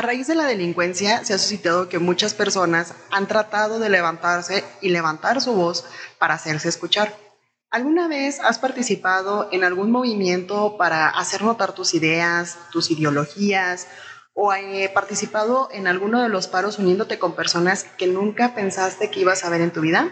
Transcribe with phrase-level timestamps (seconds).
[0.00, 4.64] A raíz de la delincuencia se ha suscitado que muchas personas han tratado de levantarse
[4.80, 5.84] y levantar su voz
[6.18, 7.14] para hacerse escuchar.
[7.70, 13.88] ¿Alguna vez has participado en algún movimiento para hacer notar tus ideas, tus ideologías
[14.32, 19.20] o he participado en alguno de los paros uniéndote con personas que nunca pensaste que
[19.20, 20.08] ibas a ver en tu vida?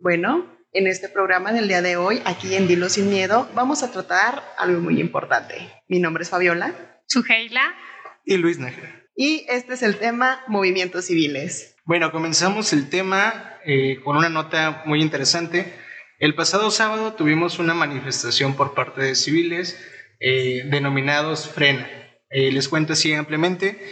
[0.00, 3.92] Bueno, en este programa del día de hoy, aquí en Dilo Sin Miedo, vamos a
[3.92, 5.80] tratar algo muy importante.
[5.86, 6.74] Mi nombre es Fabiola.
[7.06, 7.76] Suheila.
[8.24, 8.97] Y Luis Nájera.
[9.20, 11.74] Y este es el tema movimientos civiles.
[11.84, 15.74] Bueno, comenzamos el tema eh, con una nota muy interesante.
[16.20, 19.76] El pasado sábado tuvimos una manifestación por parte de civiles
[20.20, 21.90] eh, denominados Frena.
[22.30, 23.82] Eh, les cuento así ampliamente,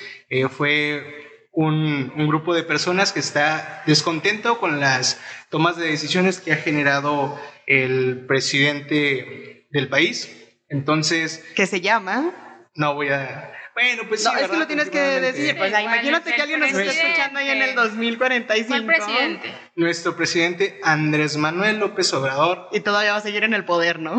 [0.56, 1.02] fue
[1.50, 6.56] un, un, grupo de personas que está descontento con las tomas de decisiones que ha
[6.56, 7.36] generado
[7.66, 10.30] el presidente del país.
[10.68, 11.44] Entonces...
[11.56, 12.32] ¿Qué se llama?
[12.76, 13.52] No voy a...
[13.76, 15.54] Bueno, pues sí, no, es que lo tienes que decir.
[15.54, 18.68] Pues, imagínate que alguien nos esté escuchando ahí en el 2045.
[18.68, 19.54] ¿Cuál presidente?
[19.74, 22.70] Nuestro presidente Andrés Manuel López Obrador.
[22.72, 24.18] Y todavía va a seguir en el poder, ¿no?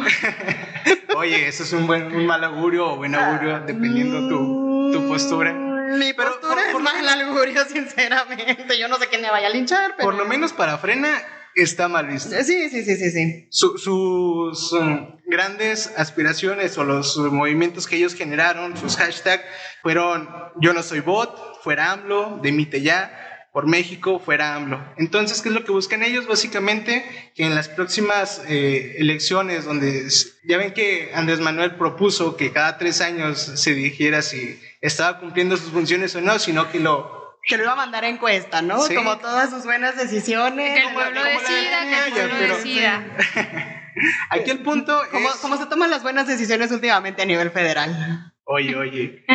[1.16, 5.53] Oye, eso es un, buen, un mal augurio o buen augurio, dependiendo tu, tu postura.
[5.53, 8.77] Mi pero postura por, por, es mal augurio, sinceramente.
[8.77, 10.08] Yo no sé quién me vaya a linchar, pero...
[10.08, 11.19] Por lo menos para Frena
[11.61, 12.30] está mal visto.
[12.44, 13.47] Sí, sí, sí, sí, sí.
[13.50, 19.44] Su, sus um, grandes aspiraciones o los movimientos que ellos generaron, sus hashtags,
[19.81, 24.80] fueron yo no soy bot, fuera AMLO, demite ya, por México, fuera AMLO.
[24.97, 26.27] Entonces, ¿qué es lo que buscan ellos?
[26.27, 30.08] Básicamente que en las próximas eh, elecciones, donde
[30.47, 35.58] ya ven que Andrés Manuel propuso que cada tres años se dijera si estaba cumpliendo
[35.58, 38.81] sus funciones o no, sino que lo que lo iba a mandar a encuesta, ¿no?
[38.81, 38.94] Sí.
[38.94, 40.73] Como todas sus buenas decisiones.
[40.73, 43.06] Que el pueblo decida, que el pueblo pero, decida.
[44.30, 45.36] Aquí el punto como, es...
[45.38, 48.34] Como se toman las buenas decisiones últimamente a nivel federal.
[48.44, 49.26] Oye, oye.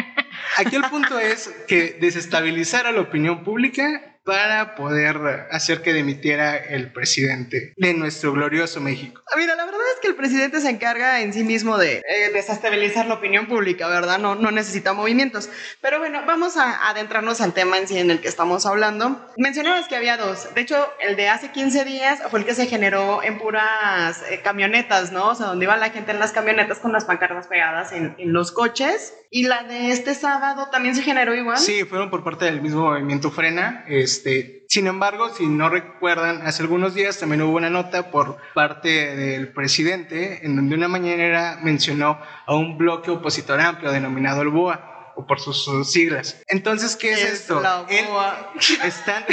[0.59, 6.57] Aquí el punto es que desestabilizar a la opinión pública para poder hacer que dimitiera
[6.57, 9.21] el presidente de nuestro glorioso México.
[9.37, 13.07] Mira, la verdad es que el presidente se encarga en sí mismo de eh, desestabilizar
[13.07, 14.19] la opinión pública, ¿verdad?
[14.19, 15.49] No, no necesita movimientos.
[15.81, 19.27] Pero bueno, vamos a adentrarnos al tema en sí en el que estamos hablando.
[19.37, 20.55] Mencionabas que había dos.
[20.55, 24.41] De hecho, el de hace 15 días fue el que se generó en puras eh,
[24.43, 25.31] camionetas, ¿no?
[25.31, 28.33] O sea, donde iba la gente en las camionetas con las pancartas pegadas en, en
[28.33, 29.15] los coches.
[29.31, 31.57] Y la de este sábado también se generó igual.
[31.57, 33.83] Sí, fueron por parte del mismo movimiento Frena.
[34.13, 39.17] Este, sin embargo, si no recuerdan, hace algunos días también hubo una nota por parte
[39.17, 45.15] del presidente en donde una mañanera mencionó a un bloque opositor amplio denominado el BOA
[45.17, 46.43] o por sus, sus siglas.
[46.47, 47.63] Entonces, ¿qué es, Es esto?
[47.63, 48.53] la BOA.
[48.85, 49.25] están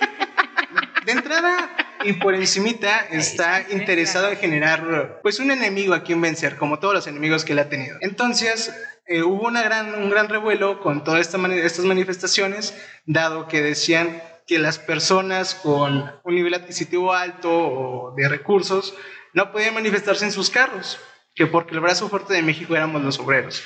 [1.04, 1.70] de entrada
[2.04, 6.94] y por encimita está interesado en generar pues un enemigo a quien vencer, como todos
[6.94, 7.98] los enemigos que él ha tenido.
[8.00, 8.72] Entonces,
[9.08, 12.74] eh, hubo una gran, un gran revuelo con todas esta mani estas manifestaciones,
[13.06, 18.94] dado que decían que las personas con un nivel adquisitivo alto o de recursos
[19.32, 20.98] no podían manifestarse en sus carros,
[21.34, 23.62] que porque el brazo fuerte de México éramos los obreros.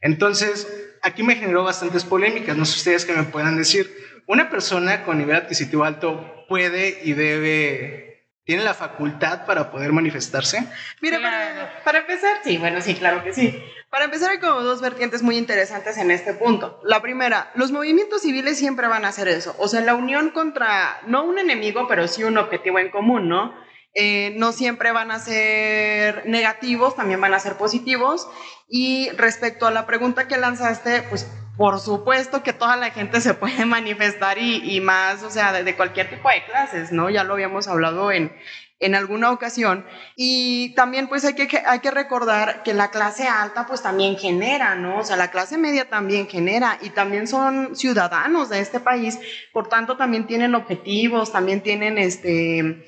[0.00, 0.68] Entonces,
[1.02, 3.90] aquí me generó bastantes polémicas, no sé ustedes qué me puedan decir.
[4.26, 8.15] Una persona con nivel adquisitivo alto puede y debe,
[8.46, 10.68] tiene la facultad para poder manifestarse.
[11.00, 13.60] Mira, para, para, empezar, sí, bueno, sí, claro que sí.
[13.90, 16.80] Para empezar, hay como dos vertientes muy interesantes en este punto.
[16.84, 19.56] La primera, los movimientos civiles siempre van a hacer eso.
[19.58, 23.52] O sea, la unión contra, no un enemigo, pero sí un objetivo en común, ¿no?
[23.94, 28.28] Eh, no siempre van a ser negativos, también van a ser positivos.
[28.68, 33.34] Y respecto a la pregunta que lanzaste, pues por supuesto que toda la gente se
[33.34, 37.10] puede manifestar y, y más, o sea, de, de, cualquier tipo de clases, ¿no?
[37.10, 38.32] Ya lo habíamos hablado en,
[38.78, 39.86] en alguna ocasión.
[40.16, 44.74] Y también pues hay que, hay que recordar que la clase alta pues también genera,
[44.74, 44.98] ¿no?
[44.98, 49.18] O sea, la clase media también genera y también son ciudadanos de este país,
[49.52, 52.86] por tanto también tienen objetivos, también tienen este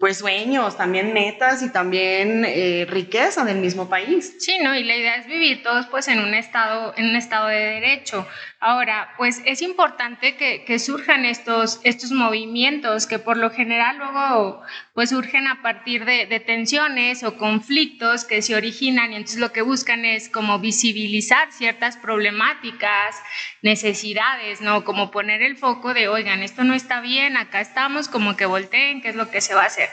[0.00, 4.34] pues sueños, también metas y también eh, riqueza del mismo país.
[4.40, 4.74] Sí, ¿no?
[4.74, 8.26] Y la idea es vivir todos pues en un estado, en un estado de derecho.
[8.62, 14.62] Ahora, pues es importante que, surjan estos, estos movimientos que por lo general luego
[14.92, 19.50] pues surgen a partir de, de tensiones o conflictos que se originan y entonces lo
[19.52, 23.16] que buscan es como visibilizar ciertas problemáticas,
[23.62, 24.84] necesidades, ¿no?
[24.84, 29.00] Como poner el foco de, oigan, esto no está bien, acá estamos, como que volteen,
[29.00, 29.88] qué es lo que se va a hacer.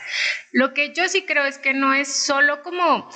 [0.51, 3.09] Lo que yo sí creo es que no es solo como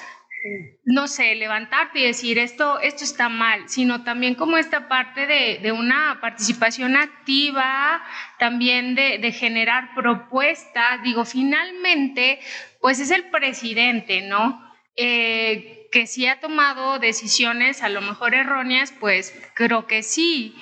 [0.86, 5.60] no sé, levantarte y decir esto, esto está mal, sino también como esta parte de,
[5.62, 8.04] de una participación activa,
[8.40, 11.04] también de, de, generar propuestas.
[11.04, 12.40] Digo, finalmente,
[12.80, 14.62] pues es el presidente, ¿no?
[14.96, 20.56] Eh, que si ha tomado decisiones a lo mejor erróneas, pues creo que sí,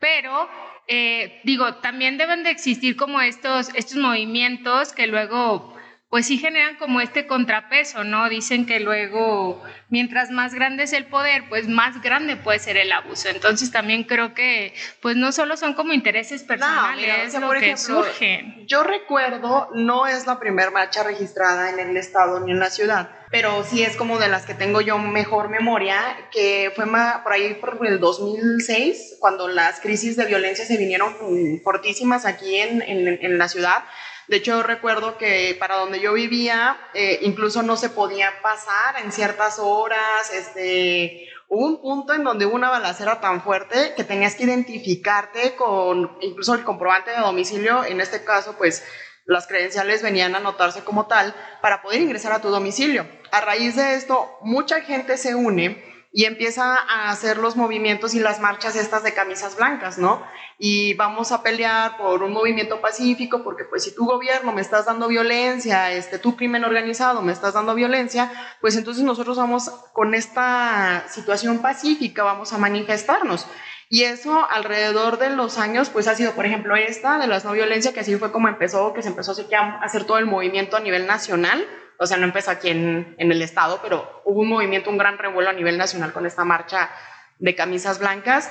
[0.00, 0.48] pero
[0.88, 5.71] eh, digo, también deben de existir como estos, estos movimientos que luego
[6.12, 8.28] pues sí generan como este contrapeso, ¿no?
[8.28, 12.92] Dicen que luego, mientras más grande es el poder, pues más grande puede ser el
[12.92, 13.30] abuso.
[13.30, 18.66] Entonces también creo que, pues no solo son como intereses personales lo que surgen.
[18.66, 23.08] Yo recuerdo, no es la primera marcha registrada en el estado ni en la ciudad,
[23.30, 25.96] pero sí es como de las que tengo yo mejor memoria,
[26.30, 26.84] que fue
[27.22, 31.16] por ahí por el 2006, cuando las crisis de violencia se vinieron
[31.64, 33.84] fortísimas aquí en, en, en la ciudad
[34.32, 39.12] de hecho, recuerdo que para donde yo vivía, eh, incluso no se podía pasar en
[39.12, 40.32] ciertas horas.
[40.32, 45.54] Este, hubo un punto en donde hubo una balacera tan fuerte que tenías que identificarte
[45.54, 47.84] con incluso el comprobante de domicilio.
[47.84, 48.82] En este caso, pues
[49.26, 53.06] las credenciales venían a anotarse como tal para poder ingresar a tu domicilio.
[53.32, 58.20] A raíz de esto, mucha gente se une y empieza a hacer los movimientos y
[58.20, 60.22] las marchas estas de camisas blancas, ¿no?
[60.58, 64.84] Y vamos a pelear por un movimiento pacífico, porque pues si tu gobierno me estás
[64.84, 68.30] dando violencia, este, tu crimen organizado me estás dando violencia,
[68.60, 73.46] pues entonces nosotros vamos con esta situación pacífica, vamos a manifestarnos.
[73.88, 77.52] Y eso alrededor de los años, pues ha sido, por ejemplo, esta de las no
[77.52, 80.80] violencia, que así fue como empezó, que se empezó a hacer todo el movimiento a
[80.80, 81.66] nivel nacional
[82.02, 85.18] o sea, no empezó aquí en, en, el estado, pero hubo un movimiento, un gran
[85.18, 86.90] revuelo a nivel nacional con esta marcha
[87.38, 88.50] de camisas blancas.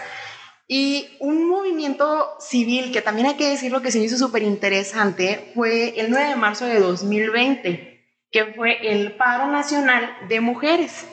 [0.67, 5.99] Y un movimiento civil que también hay que decirlo que se hizo súper interesante fue
[5.99, 11.05] el 9 de marzo de 2020, que fue el paro nacional de mujeres.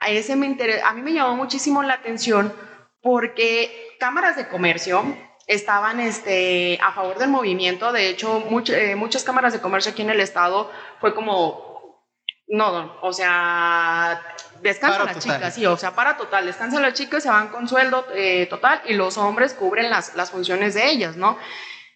[0.00, 2.52] A, ese me a mí me llamó muchísimo la atención
[3.00, 5.02] porque cámaras de comercio
[5.46, 7.92] estaban este, a favor del movimiento.
[7.92, 10.70] De hecho, eh, muchas cámaras de comercio aquí en el estado
[11.00, 12.02] fue como,
[12.48, 14.22] no, o sea,
[14.62, 18.06] descansa la chica, sí, o sea, para total, descansa la chica, se van con sueldo
[18.14, 21.38] eh, total y los hombres cubren las, las funciones de ellas, ¿no?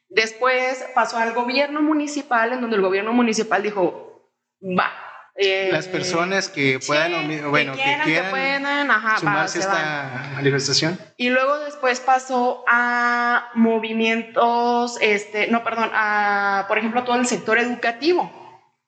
[0.09, 4.31] Después pasó al gobierno municipal, en donde el gobierno municipal dijo,
[4.62, 4.91] va,
[5.40, 7.12] eh, las personas que puedan,
[7.50, 8.88] bueno, que quieran,
[9.20, 10.99] sumarse a esta manifestación.
[11.17, 17.56] Y luego después pasó a movimientos, este, no, perdón, a, por ejemplo, todo el sector
[17.58, 18.32] educativo.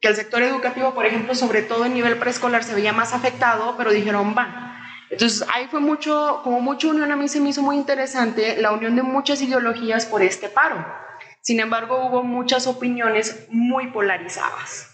[0.01, 3.77] Que el sector educativo, por ejemplo, sobre todo en nivel preescolar, se veía más afectado,
[3.77, 4.77] pero dijeron, va.
[5.09, 8.73] Entonces ahí fue mucho, como mucha unión, a mí se me hizo muy interesante la
[8.73, 10.85] unión de muchas ideologías por este paro.
[11.43, 14.90] Sin embargo, hubo muchas opiniones muy polarizadas.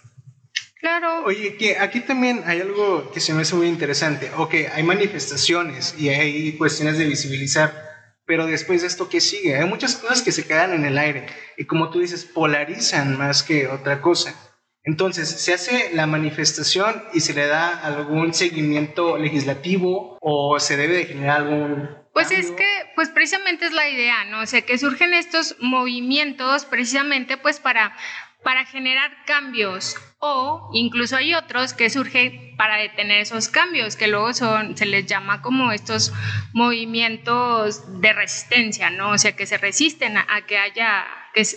[0.78, 1.24] Claro.
[1.24, 4.30] Oye, que aquí también hay algo que se me hace muy interesante.
[4.36, 7.72] Ok, hay manifestaciones y hay cuestiones de visibilizar,
[8.26, 9.56] pero después de esto, ¿qué sigue?
[9.56, 11.26] Hay muchas cosas que se quedan en el aire
[11.56, 14.34] y como tú dices, polarizan más que otra cosa.
[14.84, 20.94] Entonces, ¿se hace la manifestación y se le da algún seguimiento legislativo o se debe
[20.94, 22.05] de generar algún...
[22.16, 24.40] Pues es que, pues precisamente es la idea, ¿no?
[24.40, 27.94] O sea, que surgen estos movimientos precisamente pues para
[28.42, 34.32] para generar cambios o incluso hay otros que surgen para detener esos cambios, que luego
[34.32, 36.14] son, se les llama como estos
[36.54, 39.10] movimientos de resistencia, ¿no?
[39.10, 41.04] O sea, que se resisten a que haya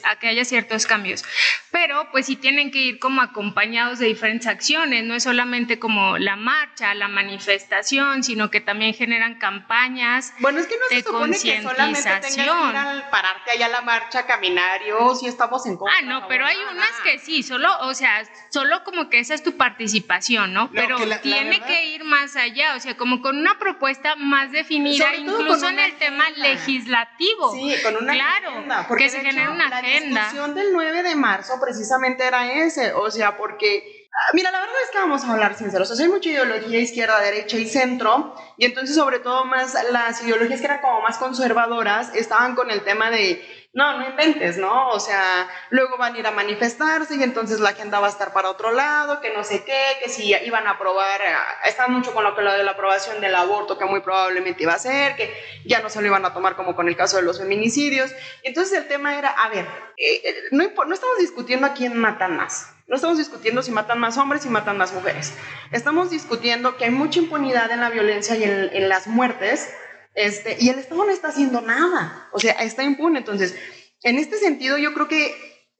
[0.04, 1.24] a que haya ciertos cambios.
[1.72, 6.18] Pero pues sí tienen que ir como acompañados de diferentes acciones, no es solamente como
[6.18, 11.38] la marcha, la manifestación, sino que también generan campañas bueno, es que no se supone
[11.40, 15.66] que solamente tengas que ir al pararte allá a la marcha, caminar, yo si estamos
[15.66, 15.98] en contra.
[15.98, 19.44] Ah, no, pero hay unas que sí, solo, o sea, solo como que esa es
[19.44, 20.70] tu participación, ¿no?
[20.72, 25.68] pero tiene que ir más allá, o sea, como con una propuesta más definida, incluso
[25.68, 27.54] en el tema legislativo.
[27.54, 32.26] Sí, con una claro, que se genere una la discusión del 9 de marzo precisamente
[32.26, 33.99] era ese, o sea, porque
[34.34, 35.90] Mira, la verdad es que vamos a hablar sinceros.
[35.90, 40.22] O sea, hay mucha ideología izquierda, derecha y centro, y entonces, sobre todo, más las
[40.24, 43.42] ideologías que eran como más conservadoras estaban con el tema de
[43.74, 44.90] no, no inventes, ¿no?
[44.90, 48.34] O sea, luego van a ir a manifestarse y entonces la agenda va a estar
[48.34, 51.36] para otro lado, que no sé qué, que si iban a aprobar, eh,
[51.66, 54.74] están mucho con lo que lo de la aprobación del aborto, que muy probablemente iba
[54.74, 55.32] a ser, que
[55.66, 58.12] ya no se lo iban a tomar como con el caso de los feminicidios.
[58.42, 59.66] Entonces el tema era, a ver,
[59.98, 62.74] eh, eh, no, no estamos discutiendo a quién matan más.
[62.90, 65.34] No estamos discutiendo si matan más hombres y matan más mujeres.
[65.72, 69.70] Estamos discutiendo que hay mucha impunidad en la violencia y en, en las muertes
[70.16, 73.20] este, y el Estado no está haciendo nada, o sea, está impune.
[73.20, 73.58] Entonces,
[74.04, 75.28] en este sentido, yo creo que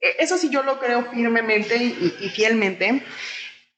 [0.00, 3.02] e, eso sí yo lo creo firmemente y, fielmente,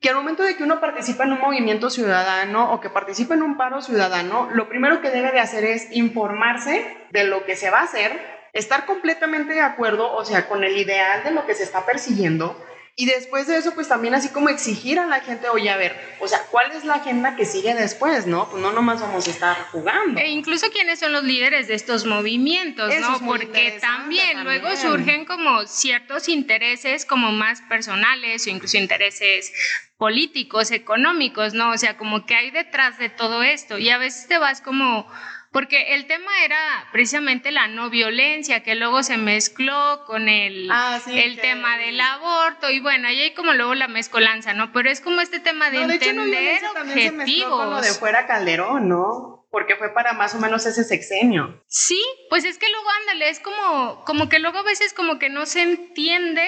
[0.01, 3.43] que al momento de que uno participa en un movimiento ciudadano o que participa en
[3.43, 7.71] un paro ciudadano, lo primero que debe de hacer es informarse de lo que se
[7.71, 8.21] va a hacer,
[8.53, 12.57] estar completamente de acuerdo, o sea, con el ideal de lo que se está persiguiendo,
[12.95, 15.99] Y después de eso, pues también así como exigir a la gente, oye, a ver,
[16.21, 18.51] o sea, ¿cuál es la agenda que sigue después, no?
[18.51, 20.21] Pues no nomás vamos a estar jugando.
[20.21, 23.19] E incluso quiénes son los líderes de estos movimientos, ¿no?
[23.25, 29.53] Porque también, luego surgen como ciertos intereses como más personales o incluso intereses
[29.97, 31.71] políticos, económicos, ¿no?
[31.71, 35.07] O sea, como que hay detrás de todo esto y a veces te vas como
[35.52, 36.59] porque el tema era
[36.92, 42.71] precisamente la no violencia, que luego se mezcló con el, ah, el tema del aborto,
[42.71, 44.73] y bueno, ahí hay como luego la mezcolanza, ¿no?
[44.73, 47.50] Pero es como este tema de, entender objetivos.
[47.50, 49.42] con lo de fuera Calderón, ¿no?
[49.52, 51.62] Porque fue para más o menos ese sexenio.
[51.68, 55.28] Sí, pues es que luego ándale, es como, como que luego a veces como que
[55.28, 56.42] no se entiende,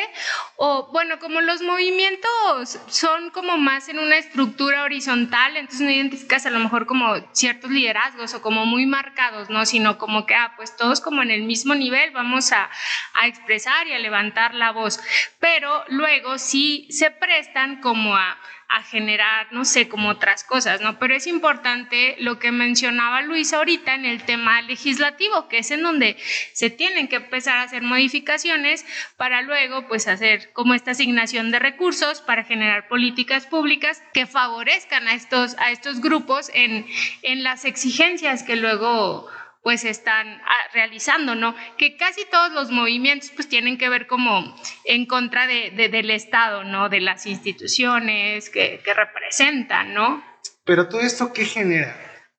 [0.57, 6.47] o bueno, como los movimientos son como más en una estructura horizontal, entonces no identificas
[6.47, 9.67] a lo mejor como ciertos liderazgos o como muy marcados, ¿no?
[9.67, 12.71] Sino como que, ah, pues todos como en el mismo nivel vamos a,
[13.13, 14.99] a expresar y a levantar la voz,
[15.41, 18.39] pero luego sí se prestan como a
[18.75, 20.99] a generar, no sé, como otras cosas, ¿no?
[20.99, 25.85] Pero es importante lo que mencionaba Luis ahorita en el tema legislativo, que es en
[25.85, 26.17] donde
[26.53, 28.85] se tienen que empezar a hacer modificaciones
[29.17, 35.07] para luego, pues, hacer como esta asignación de recursos para generar políticas públicas que favorezcan
[35.07, 36.85] a estos, a estos grupos en,
[37.23, 39.31] en las exigencias que luego
[39.65, 41.57] pues están ah, realizando, ¿no?
[41.79, 44.55] Que casi todos los movimientos pues tienen que ver como
[44.85, 46.91] en contra de, del Estado, ¿no?
[46.91, 50.23] De las instituciones que, que, representan, ¿no?
[50.67, 51.97] Pero todo esto, ¿qué genera?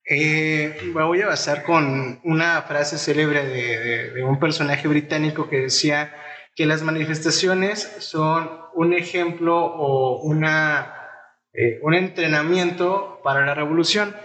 [0.07, 5.61] Eh, me voy a basar con una frase célebre de, de, un personaje británico que
[5.61, 6.15] decía
[6.55, 10.93] que las manifestaciones son un ejemplo o una,
[11.53, 14.15] eh, un entrenamiento para la revolución.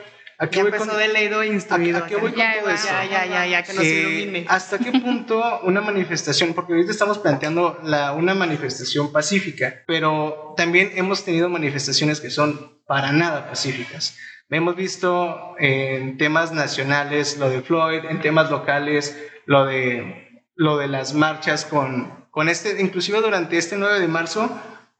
[0.42, 1.98] Aquí ya empezó de leído instruido.
[1.98, 2.88] ¿A, qué voy con todo eso?
[3.10, 4.46] Ya, ya, ya, que nos eh, ilumine.
[4.48, 10.92] ¿Hasta qué punto una manifestación, porque ahorita estamos planteando la, una manifestación pacífica, pero también
[10.94, 14.16] hemos tenido manifestaciones que son para nada pacíficas.
[14.48, 20.88] Hemos visto en temas nacionales lo de Floyd, en temas locales lo de, lo de
[20.88, 24.50] las marchas con, con este, inclusive durante este 9 de marzo,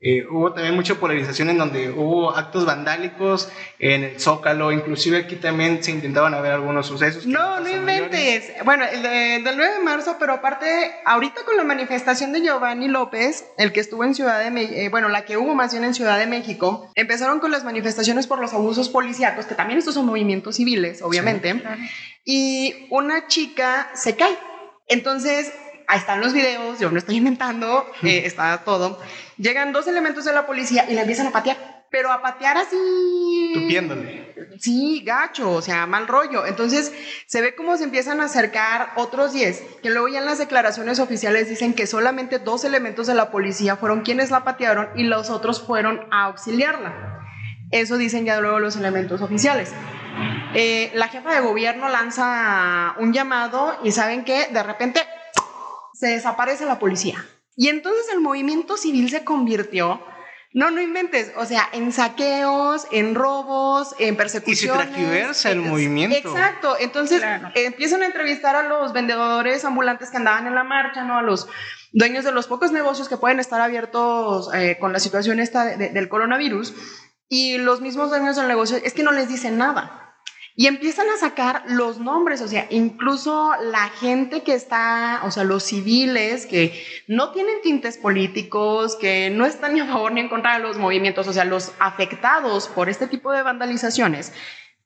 [0.02, 5.37] eh, hubo también mucha polarización en donde hubo actos vandálicos en el Zócalo, inclusive aquí
[5.37, 7.26] también se intentaban haber algunos sucesos.
[7.26, 8.50] No, no inventes.
[8.64, 9.02] Bueno, el
[9.45, 10.66] del 9 de marzo, pero aparte,
[11.04, 14.88] ahorita con la manifestación de Giovanni López, el que estuvo en Ciudad de México, eh,
[14.88, 18.38] bueno, la que hubo más bien en Ciudad de México, empezaron con las manifestaciones por
[18.38, 21.62] los abusos policíacos, que también estos son movimientos civiles, obviamente,
[22.25, 24.38] y una chica se cae.
[24.88, 25.52] Entonces,
[25.90, 29.00] ahí están los videos, yo no estoy inventando, eh, está todo.
[29.38, 33.50] Llegan dos elementos de la policía y la empiezan a patear, pero a patear así.
[33.54, 34.32] Tupiéndole.
[34.61, 36.47] Sí, gacho, o sea, mal rollo.
[36.47, 36.92] Entonces
[37.26, 41.00] se ve cómo se empiezan a acercar otros 10, que luego ya en las declaraciones
[41.00, 45.28] oficiales dicen que solamente dos elementos de la policía fueron quienes la patearon y los
[45.28, 47.26] otros fueron a auxiliarla.
[47.73, 49.73] Eso dicen ya luego los elementos oficiales.
[50.54, 55.00] Eh, la jefa de gobierno lanza un llamado y saben que de repente
[56.00, 57.23] se desaparece la policía.
[57.57, 60.02] Y entonces el movimiento civil se convirtió,
[60.54, 64.87] no, no inventes, o sea, en saqueos, en robos, en persecuciones.
[64.87, 66.16] Y se transversa el movimiento.
[66.16, 67.23] Exacto, entonces
[67.54, 71.19] empiezan a entrevistar a los vendedores ambulantes que andaban en la marcha, ¿no?
[71.19, 71.49] A los
[71.92, 76.09] dueños de los pocos negocios que pueden estar abiertos eh, con la situación esta del
[76.09, 76.75] coronavirus.
[77.28, 80.10] Y los mismos dueños del negocio es que no les dicen nada.
[80.61, 85.43] Y empiezan a sacar los nombres, o sea, incluso la gente que está, o sea,
[85.43, 90.29] los civiles que no tienen tintes políticos, que no están ni a favor ni en
[90.29, 94.35] contra de los movimientos, o sea, los afectados por este tipo de vandalizaciones,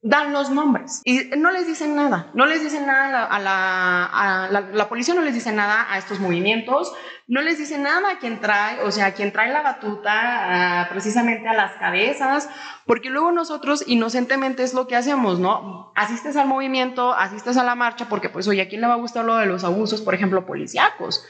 [0.00, 1.02] dan los nombres.
[1.04, 5.14] Y no les dicen nada, no les dicen nada a la, a la, la, policía,
[5.14, 6.92] no les dice nada a estos movimientos,
[7.26, 11.48] no les dice nada a quien trae, o sea, a quien trae la batuta precisamente
[11.48, 12.50] a las cabezas,
[12.86, 15.92] porque luego nosotros inocentemente es lo que hacemos, ¿no?
[15.96, 18.98] Asistes al movimiento, asistes a la marcha, porque pues oye, ¿a quién le va a
[18.98, 21.26] gustar lo de los abusos, por ejemplo, policíacos?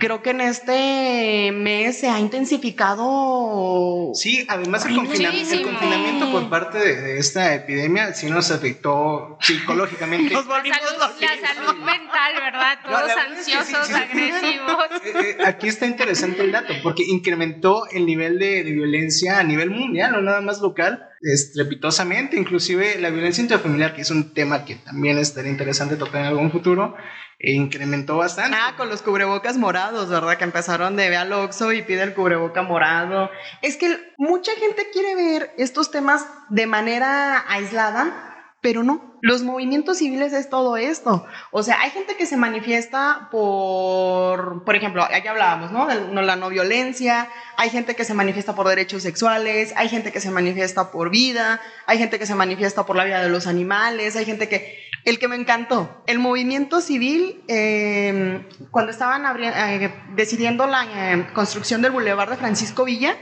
[0.00, 4.10] Creo que en este mes se ha intensificado.
[4.14, 10.34] Sí, además el confinamiento, por parte de, esta epidemia sí nos afectó psicológicamente.
[10.34, 12.78] nos volvimos la, salud, la salud mental, ¿verdad?
[12.84, 14.88] Todos ansiosos, agresivos.
[15.14, 19.70] Eh, eh, aquí está interesante el dato, porque incrementó el nivel de, violencia a nivel
[19.70, 24.74] mundial, no nada más local estrepitosamente, inclusive la violencia intrafamiliar, que es un tema que
[24.76, 26.96] también estaría interesante tocar en algún futuro,
[27.38, 28.56] e incrementó bastante.
[28.60, 30.36] Ah, con los cubrebocas morados, ¿verdad?
[30.36, 33.30] Que empezaron de ve al Oxxo y pide el cubreboca morado.
[33.62, 38.33] Es que mucha gente quiere ver estos temas de manera aislada,
[38.64, 41.26] pero no, los movimientos civiles es todo esto.
[41.50, 45.86] O sea, hay gente que se manifiesta por, por ejemplo, ya hablábamos, ¿no?
[45.86, 47.28] De la no violencia,
[47.58, 51.60] hay gente que se manifiesta por derechos sexuales, hay gente que se manifiesta por vida,
[51.84, 54.82] hay gente que se manifiesta por la vida de los animales, hay gente que...
[55.04, 61.82] El que me encantó, el movimiento civil, em, cuando estaban eh, decidiendo la eh, construcción
[61.82, 63.14] del Boulevard de Francisco Villa.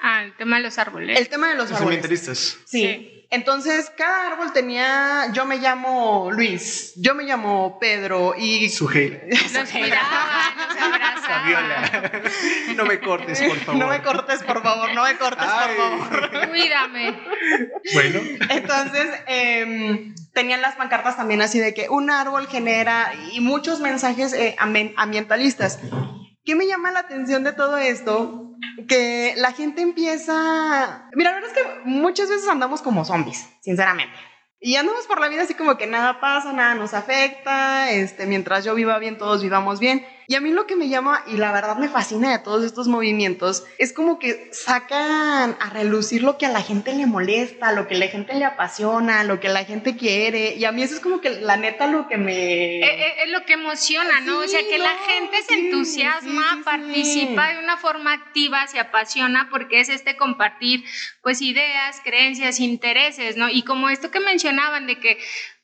[0.00, 1.20] Ah, el tema de los árboles.
[1.20, 2.58] El tema de los, los árboles.
[2.64, 3.17] sí.
[3.30, 8.70] Entonces, cada árbol tenía, yo me llamo Luis, yo me llamo Pedro y...
[8.70, 9.20] Sujei.
[9.74, 10.56] Miraban,
[11.14, 12.22] nos Fabiola,
[12.74, 13.80] no me cortes, por favor.
[13.80, 16.48] No me cortes, por favor, no me cortes, por favor.
[16.48, 17.20] Cuídame.
[17.92, 18.20] Bueno.
[18.48, 24.32] Entonces, eh, tenían las pancartas también así de que un árbol genera y muchos mensajes
[24.32, 25.80] eh, ambientalistas.
[26.44, 28.47] ¿Qué me llama la atención de todo esto?
[28.86, 31.08] Que la gente empieza...
[31.14, 34.14] Mira, la verdad es que muchas veces andamos como zombies, sinceramente.
[34.60, 38.64] Y andamos por la vida así como que nada pasa, nada nos afecta, este, mientras
[38.64, 40.04] yo viva bien, todos vivamos bien.
[40.30, 42.86] Y a mí lo que me llama, y la verdad me fascina de todos estos
[42.86, 47.88] movimientos, es como que sacan a relucir lo que a la gente le molesta, lo
[47.88, 50.54] que a la gente le apasiona, lo que la gente quiere.
[50.56, 52.34] Y a mí eso es como que la neta lo que me...
[52.34, 54.40] Eh, eh, es, lo que emociona, ¿no?
[54.40, 59.80] o sea, que la gente se entusiasma, participa de una forma activa, se apasiona, porque
[59.80, 60.84] es este compartir,
[61.22, 63.48] pues, ideas, creencias, intereses, ¿no?
[63.48, 65.18] Y como esto que mencionaban de que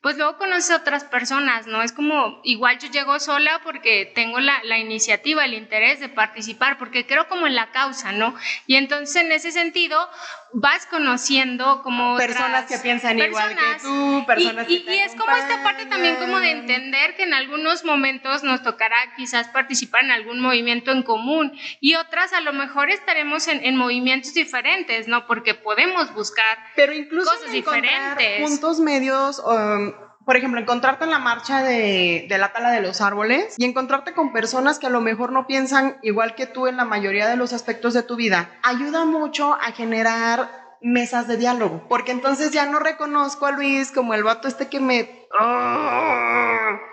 [0.04, 1.80] pues luego conoces a otras personas, ¿no?
[1.80, 6.76] Es como, igual yo llego sola porque tengo la, la, iniciativa, el interés de participar,
[6.76, 8.34] porque creo como en la causa, ¿no?
[8.66, 9.98] Y entonces en ese sentido
[10.54, 15.64] vas conociendo como personas que piensan igual que tú, personas y, y, es como esta
[15.64, 20.40] parte también como de entender que en algunos momentos nos tocará quizás participar en algún
[20.40, 25.26] movimiento en común y otras a lo mejor estaremos en, en movimientos diferentes, ¿no?
[25.26, 28.40] Porque podemos buscar Pero incluso cosas diferentes.
[28.40, 29.92] Puntos medios um,
[30.24, 34.14] por ejemplo, encontrarte en la marcha de, de, la tala de los árboles y encontrarte
[34.14, 37.36] con personas que a lo mejor no piensan igual que tú en la mayoría de
[37.36, 42.66] los aspectos de tu vida, ayuda mucho a generar mesas de diálogo, porque entonces ya
[42.66, 45.24] no reconozco a Luis como el vato este que me...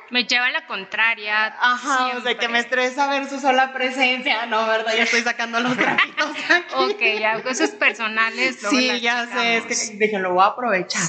[0.10, 1.56] Me lleva a la contraria.
[1.60, 4.46] Ajá, o sea, que me estresa ver su sola presencia.
[4.46, 4.94] No, ¿verdad?
[4.96, 6.74] Ya estoy sacando los trapitos aquí.
[6.76, 8.60] ok, ya, cosas personales.
[8.70, 11.02] Sí, ya sé, es que dije, lo voy a aprovechar.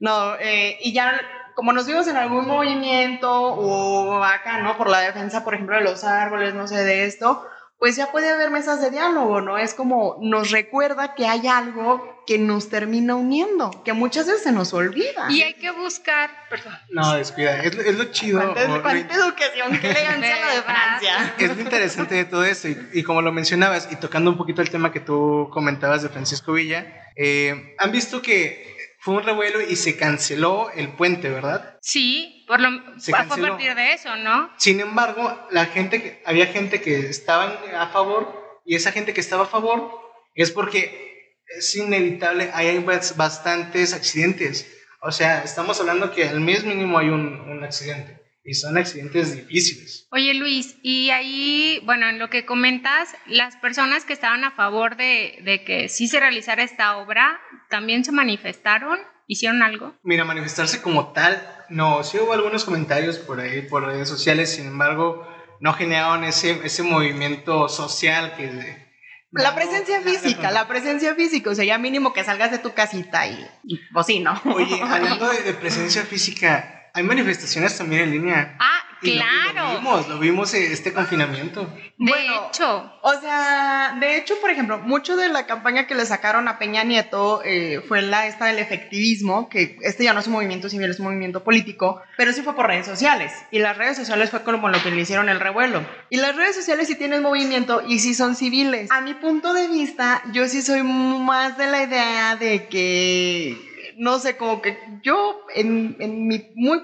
[0.00, 1.18] No, eh, y ya
[1.54, 4.76] como nos vimos en algún movimiento o acá, ¿no?
[4.76, 7.46] Por la defensa, por ejemplo, de los árboles, no sé, de esto,
[7.82, 9.58] pues ya puede haber mesas de diálogo, ¿no?
[9.58, 14.52] Es como nos recuerda que hay algo que nos termina uniendo, que muchas veces se
[14.52, 15.26] nos olvida.
[15.28, 16.74] Y hay que buscar, perdón.
[16.90, 18.40] No, descuida, es, es lo chido.
[18.40, 19.80] ¿Cuánta, educación?
[19.80, 21.34] ¿Qué elegancia la de Francia?
[21.36, 24.70] Es lo interesante de todo esto, y, como lo mencionabas, y tocando un poquito el
[24.70, 29.74] tema que tú comentabas de Francisco Villa, eh, han visto que fue un revuelo y
[29.74, 31.76] se canceló el puente, ¿verdad?
[31.82, 34.48] Sí, por lo fue a partir de eso, ¿no?
[34.58, 39.42] Sin embargo, la gente, había gente que estaba a favor y esa gente que estaba
[39.42, 39.90] a favor
[40.36, 44.72] es porque es inevitable, hay bastantes accidentes.
[45.00, 49.34] O sea, estamos hablando que al mes mínimo hay un, un accidente y son accidentes
[49.34, 50.08] difíciles.
[50.10, 54.96] Oye Luis, y ahí, bueno, en lo que comentas, las personas que estaban a favor
[54.96, 58.98] de, de, que sí se realizara esta obra, ¿también se manifestaron?
[59.28, 59.94] ¿Hicieron algo?
[60.02, 64.66] Mira, manifestarse como tal, no, sí hubo algunos comentarios por ahí, por redes sociales, sin
[64.66, 65.26] embargo,
[65.60, 68.90] no generaron ese, ese movimiento social que...
[69.30, 73.26] La presencia física, la presencia física, o sea, ya mínimo que salgas de tu casita
[73.26, 74.38] y, y pues sí, ¿no?
[74.54, 78.56] Oye, hablando de, de presencia física, hay manifestaciones también en línea.
[78.60, 79.72] Ah, claro.
[79.72, 81.72] lo, vimos, lo vimos en este confinamiento.
[81.96, 82.92] De hecho.
[83.00, 86.84] O sea, de hecho, por ejemplo, mucho de la campaña que le sacaron a Peña
[86.84, 90.90] Nieto eh, fue la esta del efectivismo, que este ya no es un movimiento civil,
[90.90, 93.32] es un movimiento político, pero sí fue por redes sociales.
[93.50, 95.84] Y las redes sociales fue como lo que le hicieron el revuelo.
[96.10, 98.90] Y las redes sociales sí tienen movimiento y sí son civiles.
[98.90, 103.71] A mi punto de vista, yo sí soy más de la idea de que
[104.02, 106.82] no sé, como que yo, en, en mi muy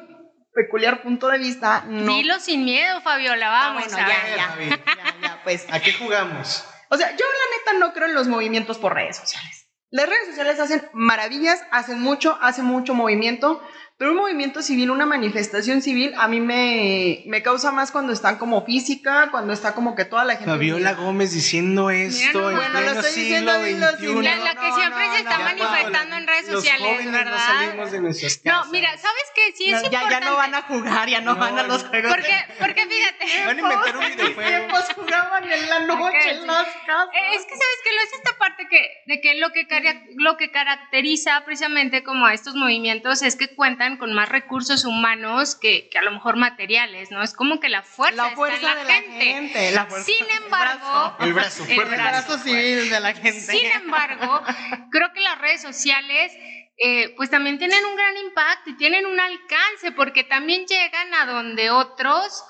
[0.54, 2.14] peculiar punto de vista, no.
[2.14, 3.90] Dilo sin miedo, Fabiola, ah, vamos.
[3.90, 5.66] ya, ya, ya, ya, pues.
[5.72, 6.64] ¿A qué jugamos?
[6.88, 9.66] O sea, yo la neta no creo en los movimientos por redes sociales.
[9.90, 13.60] Las redes sociales hacen maravillas, hacen mucho, hacen mucho movimiento,
[13.98, 18.38] Pero un movimiento civil, una manifestación civil, a mí me, me causa más cuando están
[18.38, 20.52] como física, cuando está como que toda la gente...
[20.52, 24.22] Fabiola Gómez diciendo esto Mira, en bueno, lo pleno estoy siglo diciendo, dilo sin XXI.
[24.22, 25.44] La, la que No, siempre no, se está no.
[25.44, 27.32] manifestando en redes Los sociales, jóvenes ¿verdad?
[27.32, 28.68] No salimos de nuestras No, casas.
[28.70, 29.52] mira, ¿sabes qué?
[29.56, 30.24] Sí es No, ya, importante.
[30.24, 31.88] ya no van a jugar, ya no, No, van a los no.
[31.90, 32.14] juegos.
[32.14, 34.48] Porque, porque fíjate, Van a inventar un En videojuego.
[34.48, 37.08] tiempos jugaban en la noche en las casas.
[37.14, 40.02] Eh, Es que sabes que lo es esta parte que, de que lo que, cara-
[40.14, 45.54] lo que caracteriza precisamente como a estos movimientos es que cuentan con más recursos humanos
[45.54, 47.22] que, que a lo mejor materiales, ¿no?
[47.22, 49.18] Es como que la fuerza, la está fuerza en la de gente.
[49.18, 49.70] la gente.
[49.72, 51.16] La fuerza, Sin el embargo, brazo.
[51.20, 52.26] El brazo, El fuerte el brazo.
[52.28, 53.40] brazo civil de la gente.
[53.40, 54.42] Sin embargo,
[54.90, 56.32] creo que las redes sociales
[56.80, 61.26] eh, pues también tienen un gran impacto y tienen un alcance porque también llegan a
[61.26, 62.44] donde otros,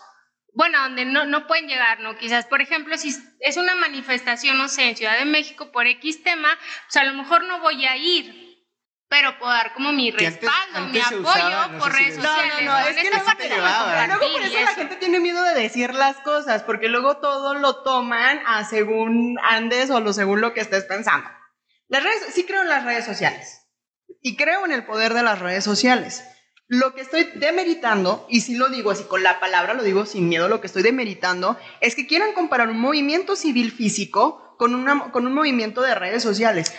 [0.54, 2.16] bueno, a donde no, no pueden llegar, ¿no?
[2.18, 6.22] Quizás, por ejemplo, si es una manifestación, no sé, en Ciudad de México por X
[6.22, 6.48] tema,
[6.86, 8.47] pues a lo mejor no voy a ir.
[9.10, 12.14] Pero puedo dar como mi antes- respaldo, mi antes apoyo usaba, no por si redes
[12.16, 12.64] les- No, sociales.
[12.64, 14.06] no, no, es que no llevaba.
[14.06, 17.82] Luego por eso la gente tiene miedo de decir las cosas, porque luego todo lo
[17.82, 21.28] toman a según andes o lo según lo que estés pensando.
[21.88, 23.66] Las redes, sí creo en las redes sociales
[24.20, 26.22] y creo en el poder de las redes sociales.
[26.66, 30.28] Lo que estoy demeritando, y si lo digo así con la palabra, lo digo sin
[30.28, 35.10] miedo, lo que estoy demeritando es que quieran comparar un movimiento civil físico con, una,
[35.12, 36.74] con un movimiento de redes sociales.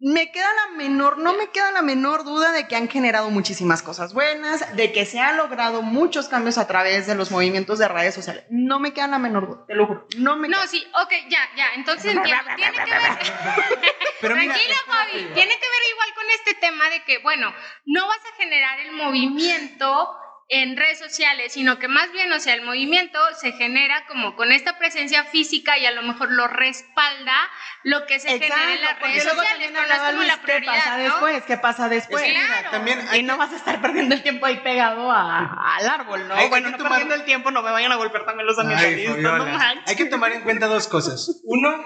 [0.00, 3.82] Me queda la menor, no me queda la menor duda de que han generado muchísimas
[3.82, 7.88] cosas buenas, de que se han logrado muchos cambios a través de los movimientos de
[7.88, 8.44] redes sociales.
[8.48, 10.06] No me queda la menor duda, te lo juro.
[10.16, 10.66] No me No, queda.
[10.68, 12.44] sí, ok, ya, ya, entonces entiendo.
[12.56, 13.00] Tiene que ver,
[14.20, 15.12] Pero mira, Tranquila, Fabi.
[15.34, 17.52] Tiene que ver igual con este tema de que, bueno,
[17.86, 20.16] no vas a generar el movimiento
[20.50, 24.50] en redes sociales, sino que más bien, o sea, el movimiento se genera como con
[24.50, 27.36] esta presencia física y a lo mejor lo respalda
[27.84, 30.72] lo que se genera en las redes luego sociales, también no es como la prioridad,
[30.72, 31.02] ¿Qué pasa ¿no?
[31.04, 31.42] después?
[31.44, 32.22] ¿Qué pasa después?
[32.26, 32.70] Mira, Claro.
[32.70, 36.26] también hay Y no vas a estar perdiendo el tiempo ahí pegado a- al árbol,
[36.26, 36.34] ¿no?
[36.34, 38.46] Hay- hay bueno, que no tomar- perdiendo el tiempo, no me vayan a golpear también
[38.46, 39.18] los ambientalistas.
[39.18, 39.84] no manches.
[39.86, 41.42] Hay que tomar en cuenta dos cosas.
[41.44, 41.84] Uno,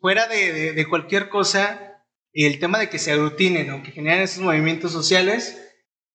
[0.00, 1.98] fuera de, de- de cualquier cosa,
[2.32, 5.66] el tema de que se aglutinen o que generen esos movimientos sociales,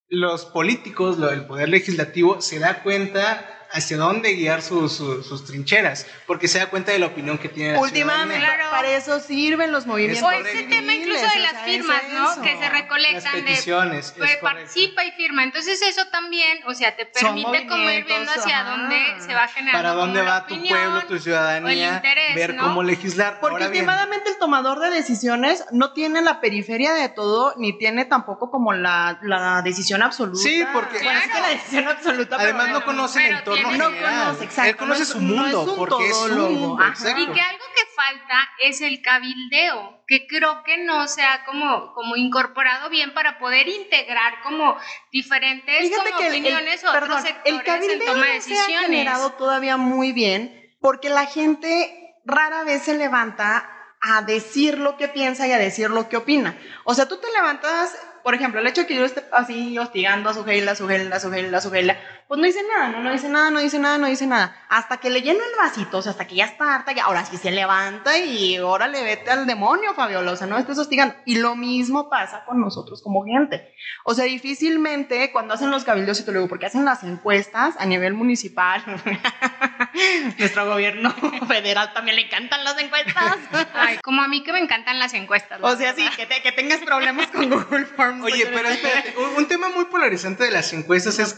[0.09, 5.45] los políticos, lo- el poder legislativo, se da cuenta hacia dónde guiar sus- sus- sus
[5.45, 8.55] trincheras, porque se da cuenta de la opinión que tiene la Últimamente, ciudadanía.
[8.57, 8.71] Claro.
[8.71, 10.23] para eso sirven los movimientos.
[10.23, 10.47] O correcto.
[10.49, 12.41] ese tema incluso de las firmas, ¿no?
[12.41, 15.43] Que se Las recolectan de peticiones, es pues, participa y firma.
[15.43, 18.69] Entonces eso también, o sea, te permite como ir viendo hacia ajá.
[18.71, 20.77] dónde se va generando para dónde va tu opinión.
[20.79, 22.63] pueblo, tu ciudadanía, o el interés, ver ¿no?
[22.63, 23.39] cómo legislar.
[23.41, 27.77] Porque Ahora bien, últimamente el tomador de decisiones no tiene la periferia de todo, ni
[27.77, 30.39] tiene tampoco como la, la decisión absoluta.
[30.41, 32.37] Sí, porque- Bueno, es que la decisión absoluta.
[32.39, 35.21] Además pero no conoce el entorno tiene- No conoce, exacto, Él conoce no es- su
[35.21, 36.83] no mundo, es un porque es su mundo.
[37.17, 41.93] Y que algo que falta es el cabildeo, que creo que no se ha como,
[41.93, 44.77] como incorporado bien para poder integrar como
[45.11, 48.25] diferentes Fíjate como que el- el, opiniones o perdón, otros sectores el en cabildeo toma
[48.27, 48.81] de no se ha decisiones.
[48.87, 55.07] generado todavía muy bien porque la gente rara vez se levanta a decir lo que
[55.07, 56.55] piensa y a decir lo que opina.
[56.83, 60.29] O sea, tú te levantas, por ejemplo, el hecho de que yo esté así hostigando
[60.29, 61.97] a Sujela, a Sujela, a Sujela, a Sujela,
[62.27, 63.01] pues no dice nada, ¿no?
[63.01, 64.55] No dice nada, no dice nada, no dice nada.
[64.69, 67.23] Hasta que le lleno el vasito, o sea, hasta que ya está harta, ya, ahora
[67.25, 71.15] sí se levanta y ahora le vete al demonio, Fabiola, o sea, no estés hostigando.
[71.25, 73.73] Y lo mismo pasa con nosotros como gente.
[74.03, 77.75] O sea, difícilmente cuando hacen los cabildos, y te lo digo, porque hacen las encuestas
[77.77, 78.83] a nivel municipal,
[80.39, 81.11] nuestro gobierno
[81.47, 83.37] federal también le encantan las encuestas.
[83.73, 85.59] Ay, como a mí que me encantan las encuestas.
[85.59, 88.23] la O sea, sí, que, te- que tengas problemas con Google Forms.
[88.23, 91.35] Oye, pero espérate, un, un tema muy polarizante de las encuestas es qué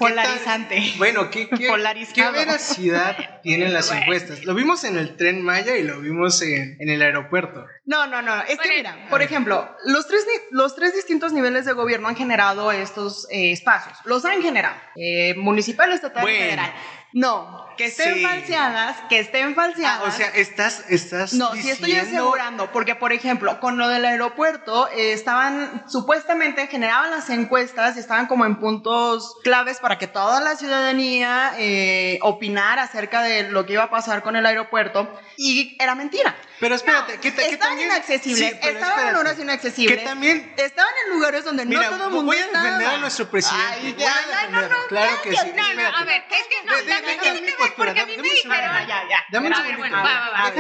[0.97, 2.33] bueno, ¿qué, qué, Polarizado.
[2.33, 4.01] qué veracidad tienen las Bueno.
[4.03, 4.45] encuestas?
[4.45, 7.65] Lo vimos en el tren Maya y lo vimos en, en el aeropuerto.
[7.85, 8.41] No, no, no.
[8.43, 12.15] Es que Bueno, mira, por ejemplo, los tres, los tres distintos niveles de gobierno han
[12.15, 13.97] generado estos eh, espacios.
[14.05, 14.75] Los han generado.
[14.95, 16.37] Eh, municipal, estatal Bueno.
[16.37, 16.73] y federal.
[17.13, 18.23] No, que estén Sí.
[18.23, 20.07] falseadas, que estén Ah, falseadas.
[20.07, 24.03] o sea, estás, estás No, sí estoy diciendo- asegurando, porque por ejemplo, con lo del
[24.05, 30.07] aeropuerto, eh, estaban, supuestamente generaban las encuestas y estaban como en puntos claves para que
[30.07, 35.09] toda la ciudadanía eh, opinara acerca de lo que iba a pasar con el aeropuerto,
[35.37, 36.35] y era mentira.
[36.59, 37.89] Pero espérate, ¿qué, ta- qué Estaban también?
[37.91, 39.97] inaccesibles, Sí, estaban en horas inaccesibles.
[39.99, 42.95] Que también Estaban en lugares donde Mira, no todo el mundo voy a defender estaba.
[42.95, 43.67] a nuestro presidente.
[43.73, 44.77] Ay, ya, a no, defenderlo.
[44.87, 45.37] claro que sí.
[45.55, 48.05] No, no, a ver, es que no, De- de- también tiene que ver, porque a
[48.07, 49.25] mí me dijeron, Ya, ya.
[49.31, 49.97] Dame un segundito.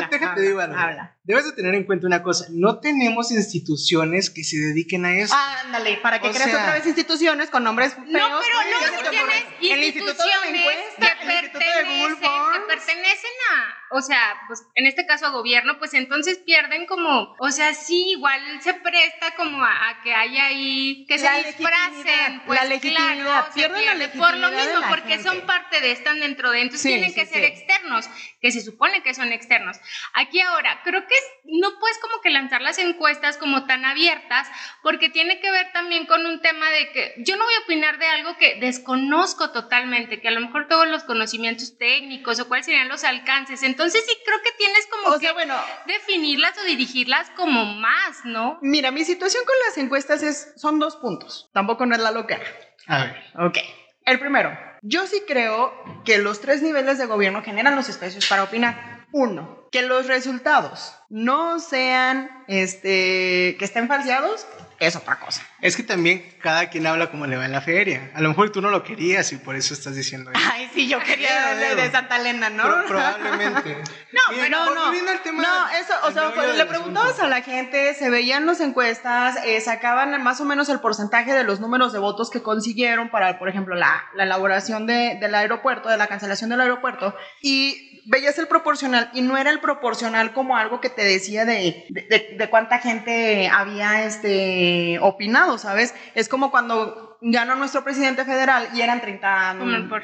[0.09, 0.77] déjate, digo algo.
[0.77, 1.16] habla.
[1.27, 5.35] Debes de tener en cuenta una cosa, no tenemos instituciones que se dediquen a eso.
[5.35, 8.07] Ándale, para que O creas sea- otra vez instituciones con nombres feos.
[8.07, 9.45] No, pero ¿qué se luego te ocurre?
[9.59, 15.05] tienes El de instituciones Encuesta, que pertenecen, que pertenecen a, o sea, pues en este
[15.05, 19.99] caso a gobierno, pues entonces pierden como, o sea, sí, igual se presta como a,
[20.05, 24.49] que haya ahí, que se disfracen, pues la legitimidad, claro, pierden la legitimidad por lo
[24.51, 28.09] mismo, porque son parte de, están dentro de, entonces tienen que ser externos,
[28.47, 29.75] que se supone que son externos.
[30.13, 34.47] Aquí ahora, creo que no puedes como que lanzar las encuestas como tan abiertas,
[34.81, 37.99] porque tiene que ver también con un tema de que yo no voy a opinar
[37.99, 42.67] de algo que desconozco totalmente, que a lo mejor todos los conocimientos técnicos o cuáles
[42.67, 43.63] serían los alcances.
[43.63, 45.55] Entonces sí creo que tienes como que bueno,
[45.85, 48.59] definirlas o dirigirlas como más, ¿no?
[48.61, 51.49] Mira, mi situación con las encuestas es, son dos puntos.
[51.51, 52.39] Tampoco no es la loca.
[52.87, 53.23] A ver.
[53.39, 53.57] Ok.
[54.05, 55.73] El primero, yo sí creo
[56.05, 58.96] que los tres niveles de gobierno generan los espacios para opinar.
[59.11, 64.45] Uno, que los resultados no sean, este, que estén falseados
[64.79, 65.41] es otra cosa.
[65.59, 68.11] Es que también cada quien habla como le va en la feria.
[68.13, 70.39] A lo mejor tú no lo querías y por eso estás diciendo eso.
[70.51, 72.63] Ay, sí, yo quería de, de Santa Elena, ¿no?
[72.87, 73.75] probablemente.
[74.13, 74.91] no, pero no.
[74.93, 79.59] no, eso, o sea, cuando le preguntabas a la gente, se veían las encuestas, eh,
[79.61, 83.49] sacaban más o menos el porcentaje de los números de votos que consiguieron para, por
[83.49, 88.47] ejemplo, la, la elaboración de, del aeropuerto, de la cancelación del aeropuerto, y veías el
[88.47, 92.79] proporcional y no era el proporcional como algo que te decía de, de, de, cuánta
[92.79, 95.93] gente había este, opinado, ¿sabes?
[96.15, 99.51] Es como cuando ganó nuestro presidente federal y eran 30,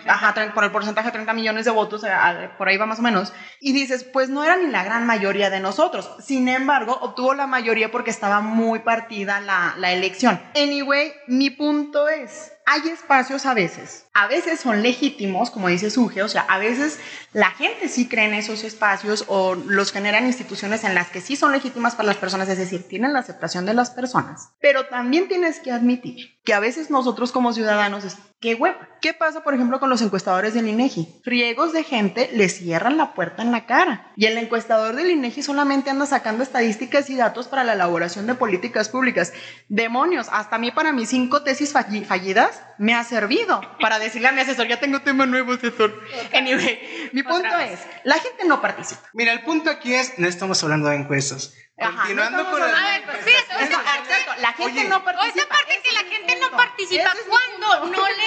[0.08, 2.04] ajá, por el porcentaje de 30 millones de votos,
[2.58, 5.50] por ahí va más o menos, y dices, pues no era ni la gran mayoría
[5.50, 10.42] de nosotros, sin embargo, obtuvo la mayoría porque estaba muy partida la, la elección.
[10.56, 16.24] Anyway, mi punto es, hay espacios a veces, a veces son legítimos, como dice Suge,
[16.24, 17.00] o sea, a veces
[17.34, 21.36] la gente sí cree en esos espacios o los generan instituciones en las que sí
[21.36, 25.28] son legítimas para las personas, es decir, tienen la aceptación de las personas, pero también
[25.28, 28.06] tienes que admitir que a veces nosotros como ciudadanos
[28.44, 28.76] qué web.
[29.02, 31.22] ¿Qué pasa, por ejemplo, con los encuestadores del INEGI?
[31.24, 34.12] Friegos de gente le cierran la puerta en la cara.
[34.18, 38.36] Y el encuestador del INEGI solamente anda sacando estadísticas y datos para la elaboración de
[38.36, 39.32] políticas públicas.
[39.70, 44.32] Demonios, hasta a mí para mis cinco tesis fallidas me ha servido para decirle a
[44.32, 46.02] mi asesor, ya tengo tema nuevo, asesor.
[46.34, 49.02] Anyway, mi punto es, la gente no participa.
[49.14, 51.54] Mira, el punto aquí es, no estamos hablando de encuestas.
[51.78, 53.02] Continuando con la...
[54.40, 55.40] La gente no participa.
[55.40, 58.24] Esa parte que la gente no participa cuando no le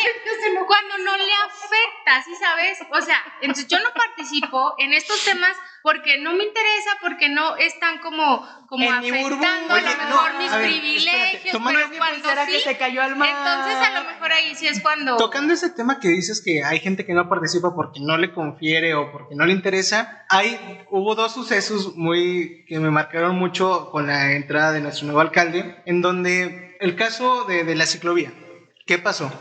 [0.66, 2.78] cuando no le afecta, ¿sí sabes?
[2.90, 7.56] O sea, entonces yo no participo en estos temas porque no me interesa, porque no
[7.56, 13.02] están como, como afectando a lo mejor mis privilegios, pero cuando sí, que se cayó
[13.02, 13.28] al mar.
[13.28, 15.16] entonces a lo mejor ahí sí es cuando...
[15.16, 18.94] Tocando ese tema que dices que hay gente que no participa porque no le confiere
[18.94, 24.08] o porque no le interesa, hay, hubo dos sucesos muy que me marcaron mucho con
[24.08, 28.32] la entrada de nuestro nuevo alcalde, en donde el caso de, de la ciclovía,
[28.86, 29.32] ¿qué pasó?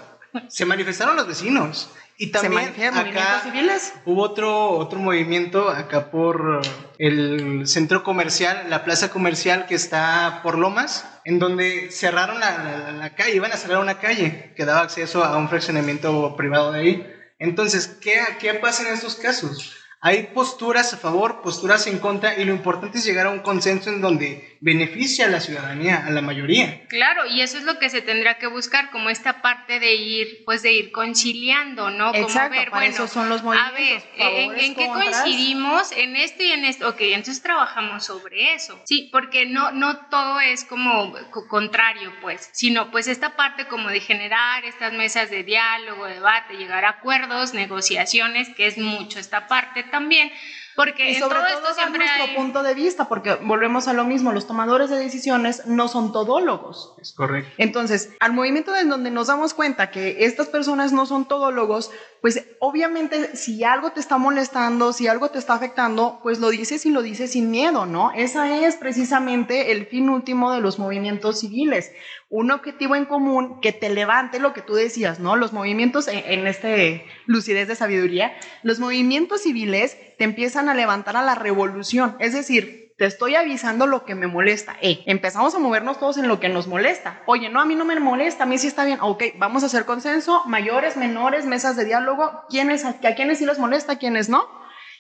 [0.50, 3.94] Se manifestaron los vecinos y también acá civiles?
[4.06, 6.62] hubo otro, otro movimiento acá por
[6.98, 13.16] el centro comercial, la plaza comercial que está por Lomas, en donde cerraron la, la,
[13.16, 17.14] calle, iban a cerrar una calle que daba acceso a un fraccionamiento privado de ahí.
[17.38, 19.76] Entonces, ¿qué, qué pasa en estos casos?
[20.00, 23.90] Hay posturas a favor, posturas en contra, y lo importante es llegar a un consenso
[23.90, 26.88] en donde beneficia a la ciudadanía, a la mayoría.
[26.88, 30.44] Claro, y eso es lo que se tendrá que buscar, como esta parte de ir,
[30.44, 32.10] pues de ir conciliando, ¿no?
[32.16, 34.10] Exacto, como ver, bueno, eso son los movimientos.
[34.20, 35.92] A ver, ¿en, qué coincidimos?
[35.92, 36.90] En esto y en esto.
[36.90, 38.82] Ok, entonces trabajamos sobre eso.
[38.86, 41.14] Sí, porque no, no todo es como
[41.48, 46.86] contrario, pues, sino pues esta parte como de generar estas mesas de diálogo, debate, llegar
[46.86, 50.32] a acuerdos, negociaciones, que es mucho esta parte también,
[50.76, 54.32] porque y sobre todo, esto siempre nuestro punto de vista, porque volvemos a lo mismo,
[54.32, 56.94] los tomadores de decisiones no son todólogos.
[57.02, 57.52] Es correcto.
[57.58, 62.44] Entonces, al movimiento en donde nos damos cuenta que estas personas no son todólogos, pues
[62.60, 66.90] obviamente si algo te está molestando, si algo te está afectando, pues lo dices y
[66.90, 68.12] lo dices sin miedo, ¿no?
[68.12, 71.92] Esa es precisamente el fin último de los movimientos civiles.
[72.28, 75.36] Un objetivo en común que te levante lo que tú decías, ¿no?
[75.36, 78.34] Los movimientos, en, en este lucidez de sabiduría,
[78.64, 82.16] los movimientos civiles te empiezan a levantar a la revolución.
[82.20, 84.78] Es decir, te estoy avisando lo que me molesta.
[84.82, 87.22] Eh, empezamos a movernos todos en lo que nos molesta.
[87.26, 89.00] Oye, no, a mí no me molesta, a mí sí está bien.
[89.02, 93.46] Ok, vamos a hacer consenso, mayores, menores, mesas de diálogo, ¿quiénes, a, a quiénes sí
[93.46, 94.48] les molesta, a quiénes no.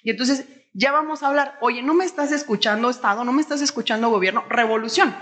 [0.04, 3.62] Y entonces ya vamos a hablar, oye, no me estás escuchando Estado, no me estás
[3.62, 5.16] escuchando gobierno, revolución.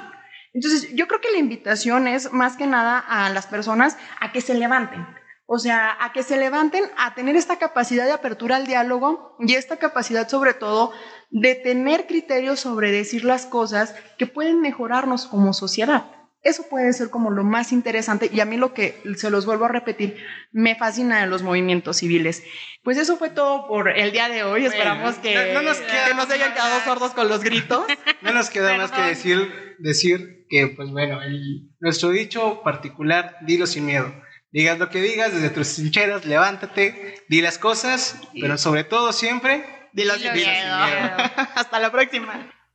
[0.54, 4.42] Entonces yo creo que la invitación es más que nada a las personas a que
[4.42, 5.06] se levanten
[5.46, 9.56] o sea, a que se levanten a tener esta capacidad de apertura al diálogo y
[9.56, 10.94] esta capacidad sobre todo
[11.32, 16.06] de tener criterios sobre decir las cosas que pueden mejorarnos como sociedad.
[16.44, 19.66] Eso puede ser como lo más interesante y a mí lo que se los vuelvo
[19.66, 20.18] a repetir,
[20.54, 22.44] me fascina de los movimientos civiles.
[22.82, 24.66] Pues eso fue todo por el día de hoy.
[24.66, 27.86] Esperamos que no- no nos que queda no se hayan quedado sordos con los gritos.
[28.22, 29.10] No nos queda más que Perdón.
[29.10, 34.14] decir, decir que, pues bueno, el- nuestro dicho particular, dilo sin miedo.
[34.52, 39.66] Digas lo que digas, desde tus trincheras, levántate, di las cosas, pero sobre todo siempre,
[39.94, 40.46] Dilo Dilo sin miedo.
[41.56, 42.52] Hasta la próxima.